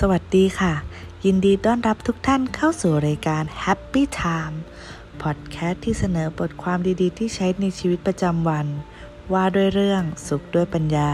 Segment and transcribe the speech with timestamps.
[0.00, 0.74] สวัสดีค่ะ
[1.24, 4.56] ยินดีต้อนรับทุกท่านเข้าสู่รายการ Happy Time
[5.22, 8.66] พอดแคสต์ที่เสนอบทความดีๆ ที่ใช้ในชีวิตประจำวัน
[9.32, 11.12] ว่าด้วยเรื่องสุขด้วยปัญญา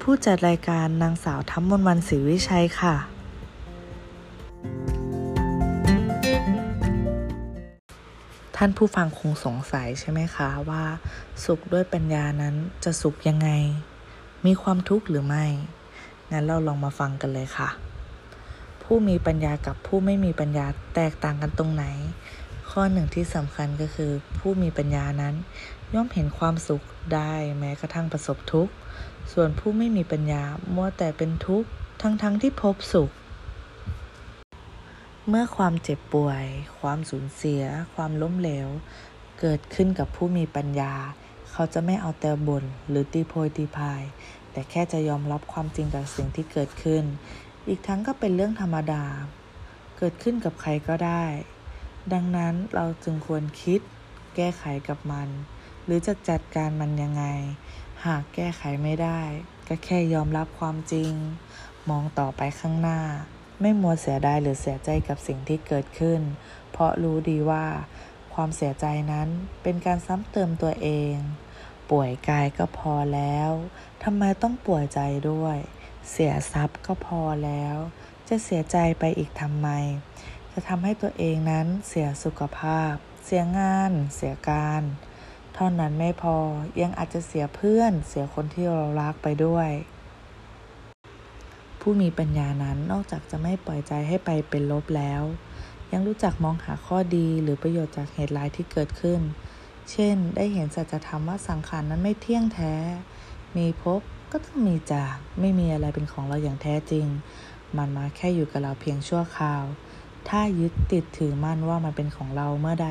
[0.00, 2.96] ผู้จัดรายการนางสาวทัมมนวันศรีวิชัยค่ะ
[8.56, 10.84] ท่านผู้ฟังคงสงสัยใช่ไหมคะว่า
[11.44, 12.54] สุขด้วยปัญญานั้น
[12.84, 13.48] จะสุขยังไง
[14.46, 15.46] มีความทุกข์หรือไม่
[16.32, 17.68] งั้นเราลองมาฟังกันเลยค่ะ
[18.82, 21.84] ผู้มีปัญญากับผู้ไม่มีปัญญาแตกต่างกันตรงไหน
[22.70, 25.34] ข้อหนึ่งที่สำคัญก็คือ ผู้มีปัญญานั้น
[25.94, 26.82] ย่อมเห็นความสุข
[27.14, 28.72] ได้แม้กระทั่งประสบทุกข์
[29.32, 30.42] ส่วนผู้ไม่มีปัญญา
[30.74, 31.68] มัวแต่เป็นทุกข์
[32.02, 33.10] ทั้งๆทที่พบสุข
[35.28, 36.44] เมื่อความเจ็บป่วย
[36.80, 37.62] ความสูญเสีย
[37.94, 38.68] ความล้มเหลว
[39.40, 40.92] เกิดขึ้นกับผู้มีปัญญา
[41.52, 44.02] เขาจะไม่เอาแต่บ่นหรือตีโพยตีพาย
[44.54, 47.04] แต่แค่จะยอมรับความจริงกับสิ่งที่เกิดขึ้น
[47.68, 49.04] อีกทั้งก็เป็นเรื่องธรรมดา
[49.98, 51.24] เกิดขึ้นกับใครก็ได้
[52.12, 53.80] ดังนั้นเราจึงควรคิด
[54.36, 55.28] แก้ไขกับมัน
[55.84, 57.24] หรือจะจัดการมันยังไง
[58.04, 59.20] หากแก้ไขไม่ได้
[59.68, 61.12] ก็แค่ยอมรับความจริง
[61.90, 63.00] มองต่อไปข้างหน้า
[63.60, 66.20] ไม่มัวเสียดายหรือเสียใจกับสิ่งที่เกิดขึ้น
[66.72, 67.66] เพราะรู้ดีว่า
[68.34, 69.28] ความเสียใจนั้น
[69.62, 71.14] เป็นการซ้ำเติมตัวเอง
[71.90, 73.50] ป่วยกายก็พอแล้ว
[74.04, 75.56] ทำไมต้องป่วยใจด้วย
[76.10, 77.76] เสียทรัพย์ก็พอแล้ว
[78.28, 79.68] จะเสียใจไปอีกทำไม
[80.52, 82.92] จะทำให้ตัวเองนั้นเสียสุขภาพ
[83.24, 84.82] เสียงาน เสียการ
[85.54, 86.36] เท่านั้นไม่พอ
[86.82, 89.70] ยังอาจจะเสียเพื่อน เสียคนที่เรารักไปด้วย
[91.80, 95.22] ผู้มีปัญญานั้นนอกจากจะไม่ปล่อยใจให้ไปเป็นลบแล้ว
[95.92, 99.20] ยังรู้จักมองหาข้อดีหรือประโยชน์จากเหตุร้ายที่เกิดขึ้น
[99.90, 102.74] เช่น ได้เห็นสัจธรรมว่าสังขารนั้นไม่เที่ยงแท้
[103.56, 104.00] มีพบ
[104.32, 107.06] ก็ต้องมีจาก ไม่มีอะไรเป็นของเราอย่างแท้จริง
[107.76, 109.64] มันมาแค่อยู่กับเราเพียงชั่วคราว
[110.28, 112.90] ถ้ายึดติดถือมั่นว่ามันเป็นของเราเมื่อใด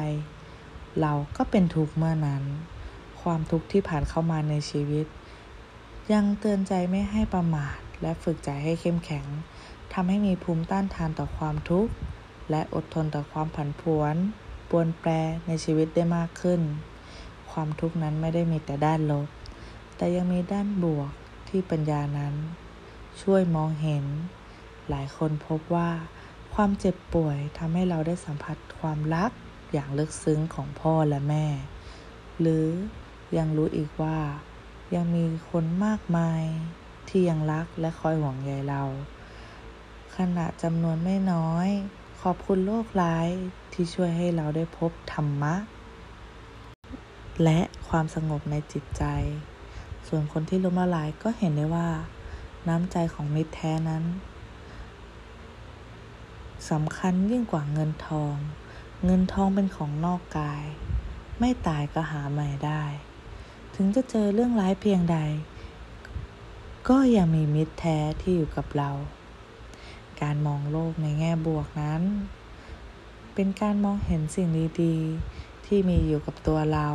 [1.02, 2.44] เราก็เป็นทุกข์เมื่อนั้น
[3.22, 5.06] ความทุกข์ที่ผ่านเข้ามาในชีวิต
[6.14, 9.26] ยังเตือนใจไม่ให้ประมาท และฝึกใจให้เข้มแข็ง
[9.94, 11.92] ทำให้มีภูมิต้านทานต่อความทุกข์
[12.50, 14.16] และอดทนต่อความผันผวน
[14.76, 15.12] ปวนแปร
[15.48, 16.62] ในชีวิตได้มากขึ้น
[17.52, 19.28] ความทุกข์นั้นไม่ได้มีแต่ด้านลบ
[19.98, 21.12] แต่ยังมีด้านบวก
[21.50, 22.34] ที่ปัญญานั้น
[23.22, 24.06] ช่วยมองเห็น
[24.90, 25.90] หลายคนพบว่า
[26.54, 29.32] ความเจ็บป่วยทำให้เราได้สัมผัสความรัก
[29.74, 31.46] อย่างลึกซึ้งของพ่อและแม่
[32.40, 32.68] หรือ
[33.38, 34.20] ยังรู้อีกว่า
[34.96, 36.44] ยังมีคนมากมาย
[37.10, 38.84] ที่ยังรักและคอยห่วงใยเรา
[40.18, 41.70] ขณะจำนวนไม่น้อย
[42.28, 43.30] ขอบคุณโลกร้าย
[43.74, 45.56] ที่ช่วยให้เราได้พบธรรมะ
[47.44, 49.04] และความสงบในจิตใจ
[50.08, 51.90] ส่วนคนที่ล้มละลายก็เห็นได้ว่า
[52.68, 54.04] น้ำใจของมิตรแท้นั้น
[56.70, 58.36] สำคัญยิ่งกว่าเงินทอง
[59.06, 60.66] เงินทองเป็นของนอกกาย
[61.40, 62.84] ไม่ตายก็หาใหม่ได้
[63.76, 65.18] ถึงจะเจอเรื่องร้ายเพียงใด
[66.90, 68.92] ก็ยังมีมิตรแท้ที่อยู่กับเรา
[70.24, 72.02] การมองโลกในแง่บวกนั้น
[73.36, 74.48] เป็นการมองเห็นสิ่ง
[74.82, 76.88] ดีๆ ที่มีอยู่กับตัวเรา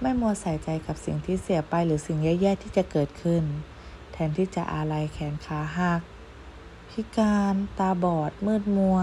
[0.00, 3.42] ไม่มัวใส่ใจกับสิ่งที่เสียไปหรือสิ่งแย่ๆที่จะเกิดขึ้น
[4.12, 6.00] แทนที่จะอาลัยแขนขาหัก
[6.90, 8.98] พิการตาบอด มืดมัว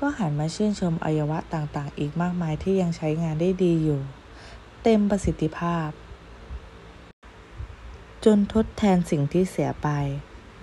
[0.00, 4.00] ก็หันมาชื่นชมอวัยวะต่างๆ อีกมากมายที่ยังใช้งานได้ดีอยู่
[4.82, 5.88] เต็มประสิทธิภาพ
[8.24, 9.88] จนทดแทนสิ่งที่เสียไป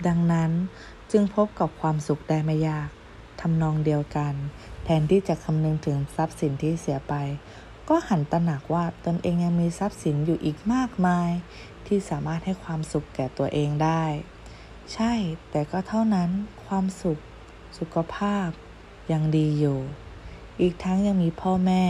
[0.06, 0.50] ดังนั้น
[1.10, 2.88] จึงพบกับความสุขได้ไม่ยาก
[3.40, 4.34] ทำนองเดียวกัน
[4.84, 7.14] แทนที่จะคำนึงถึงทรัพย์สินที่เสียไป
[7.88, 11.30] ก็หันตระหนักว่าตนเองยังมีทรัพย์สินอยู่อีกมากมาย
[11.86, 14.04] ที่สามารถให้ความสุขแก่ตัวเองได้
[14.92, 15.12] ใช่
[15.50, 16.30] แต่ก็เท่านั้น
[16.66, 17.18] ความสุข
[17.78, 18.48] สุขภาพ
[19.12, 19.78] ยังดีอยู่
[20.60, 21.84] อีกทั้งยังมีพ่อแม่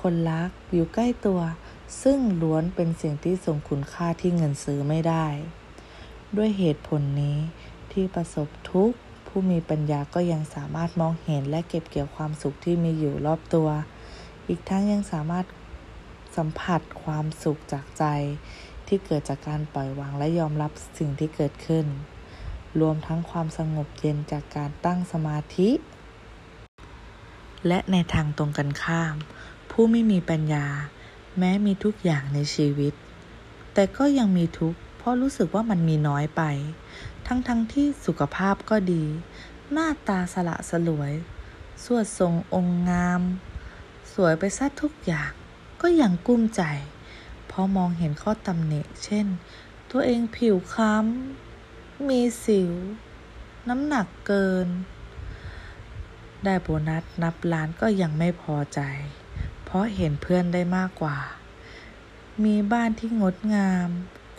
[0.00, 1.40] คนรักอยู่ใกล้ตัว
[2.02, 5.26] ซึ่งล้วนเป็นสิ่งที่ทรงคุณค่าที่เงินซื้อไม่ได้
[6.36, 7.38] ด้วยเหตุผลนี้
[7.96, 8.96] ที่ประสบทุกข์
[9.26, 13.68] ผู้มีปัญญาก็ยังสามารถมองเห็นและเก็บเกี่ยวความสุขที่มีอยู่รอบตัว
[14.48, 15.46] อีกทั้งยังสามารถ
[16.36, 18.04] สัมผัสความสุขจากใจ
[18.86, 21.86] ที่เกิดจากการปล่อยวางและยอมรับสิ่งที่เกิดขึ้น
[22.80, 25.70] รวมทั้งความสงบเย็นจากการตั้งสมาธิ
[27.66, 29.14] และในทางตรงกันข้าม
[29.70, 30.66] ผู้ไม่มีปัญญา
[31.38, 32.94] แม้มีทุกอย่างในชีวิต
[33.74, 36.42] แต่ก็ยังมีทุกข์เพราะรู้สึกว่ามันมีน้อยไป
[37.26, 39.04] ทั้งๆทที่สุขภาพก็ดี
[39.72, 41.12] หน้าตาสละสลวย
[41.84, 43.22] สวดทรงองค์งาม
[44.12, 45.30] สวยไปซะทุกอย่าง
[45.82, 46.62] ก็ยังกุ้มใจ
[47.46, 49.26] เพราะมองเห็นข้อตำหนิเช่น
[49.90, 52.72] ตัวเองผิวคล้ำ มีสิว
[53.68, 54.68] น้ำหนักเกิน
[56.44, 58.80] ได้โบนัสนับล้านก็ยังไม่พอใจ
[59.64, 61.18] เพราะเห็นเพื่อนได้มากกว่า
[62.44, 63.88] มีบ้านที่งดงาม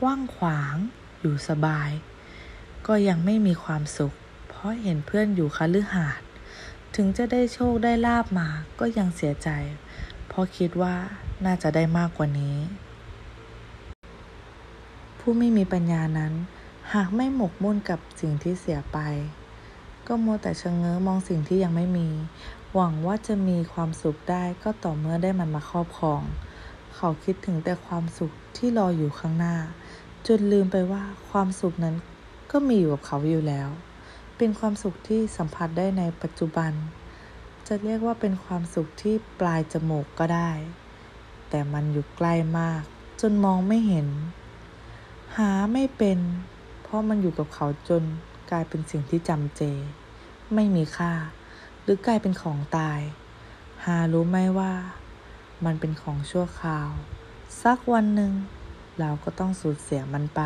[0.01, 0.75] กว้างขวาง
[1.19, 1.91] อยู่สบาย
[2.87, 4.13] ก็ยังไม่มีความสุข
[4.49, 6.27] เพราะเห็นเพื่อนอยู่คฤหาสน์
[6.95, 8.47] ถึงจะได้โชคได้ลาบมา
[8.79, 9.49] ก็ยังเสียใจ
[10.27, 10.95] เพราะคิดว่า
[11.45, 12.57] น่าจะได้มากกว่านี้
[15.19, 16.33] ผู้ไม่มีปัญญานั้น
[16.93, 18.97] หากไม่หมกมุ่นกับสิ่งที่เสียไป
[20.07, 22.09] ก็มัวแต่ชะเง้อมองสิ่งที่ยังไม่มี
[22.73, 26.21] หวังว่าจะมีความสุขได้ก็ต่อเมื่อได้มันมาครอบครอง
[26.95, 29.55] เขาคิดถึงแต่ความสุขที่รออยู่ข้างหน้า
[30.27, 31.95] จนลืมไปว่าความสุขนั้น
[32.51, 33.69] ก็มีอยู่กับเขาอยู่แล้ว
[34.37, 36.71] เป็นความสุขที่สัมผัสได้ในปัจจุบัน
[37.67, 40.51] จะเรียกว่าเป็นความสุขที่ปลายจมูกก็ได้
[41.49, 42.81] แต่มันอยู่ใกล้มาก
[43.21, 44.07] จนมองไม่เห็น
[45.37, 46.19] หาไม่เป็น
[46.81, 48.03] เพราะมันอยู่กับเขาจน
[48.51, 49.61] กลายเป็นสิ่งที่จำเจ
[50.53, 51.13] ไม่มีค่า
[51.81, 52.99] หรือกลายเป็นของตาย
[53.85, 54.73] หารู้ไหมว่า
[55.65, 56.89] มันเป็นของชั่วคราว
[57.63, 58.33] สักวันหนึ่ง
[58.99, 60.41] เราก็ต้องสูญเสียมันไป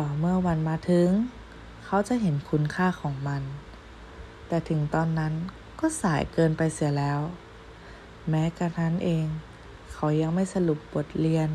[0.00, 1.08] ต่อเมื่อวันมาถึง
[1.84, 3.42] เขาจะเห็นคุณค่าของมัน
[4.48, 5.32] แต่ถึงตอนนั้น
[5.80, 7.20] ก็สายเกินไปเสียแล้ว
[8.28, 9.26] แม้กระนั้นเอง
[9.92, 11.50] เขายังไม่สรุปบทเรียน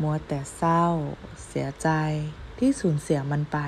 [0.00, 0.84] มัวแต่เศร้า
[1.46, 1.88] เสียใจ
[2.58, 3.58] ที่สูญเสียมันไป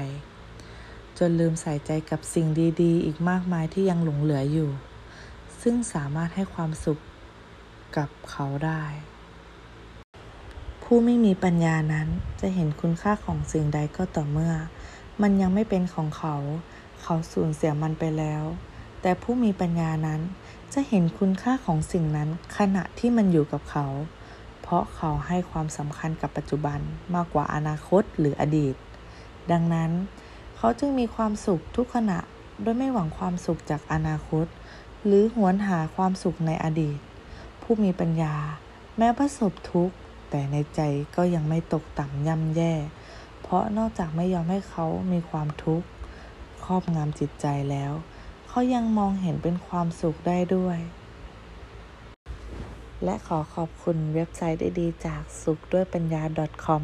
[1.18, 2.46] จนลืมใส่ใจกับสิ่ง
[2.82, 4.70] ดีๆ อีกมากมายที่ยังหลงเหลืออยู่
[5.62, 6.98] ซึ่งสามารถให้ความสุข
[7.96, 8.82] กับเขาได้
[10.88, 12.08] ผู้ไม่มีปัญญานั้น
[12.40, 14.54] จะเห็นคุณค่าของสิ่งใดก็ต่อเมื่อ
[15.22, 16.36] มันยังไม่เป็นของเขา
[17.02, 18.44] เขาสูญเสียมันไปแล้ว
[19.02, 20.20] แต่ผู้มีปัญญานั้น
[20.74, 22.28] จะเห็นคุณค่าของสิ่งนั้น
[22.58, 23.86] ขณะที่มันอยู่กับเขา
[24.62, 26.78] เพราะเขาให้ความสำคัญกับปัจจุบัน
[27.14, 28.74] มากกว่าอนาคตหรืออดีต
[29.52, 29.90] ดังนั้น
[30.56, 32.18] เขาจึงมีความสุขทุกขณะ
[32.62, 34.46] โดยไม่หวังความสุขจากอนาคต
[35.04, 36.98] หรือหวนหาความสุขในอดีต
[37.62, 38.34] ผู้มีปัญญา
[38.98, 39.96] แม้ประสบทุกข์
[40.36, 40.80] แต่ในใจ
[41.16, 42.74] ก็ยังไม่ตกต่ำย่ำแย่
[43.42, 45.86] เพราะนอกจากไม่ยอมให้เขามีความทุกข์
[46.64, 47.92] ครอบงำจิตใจแล้ว
[48.48, 50.78] เขายังมองเห็นเป็นความสุขได้ด้วย
[53.04, 56.22] และขอขอบคุณเว็บไซต์ดีๆจากสุขด้วยปัญญา
[56.64, 56.82] .com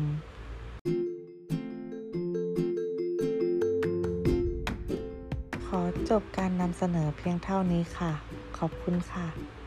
[5.67, 5.81] ขอ
[6.11, 8.13] จบการนำเสนอเพียงเท่านี้ค่ะ
[8.59, 9.60] ขอบคุณค่ะ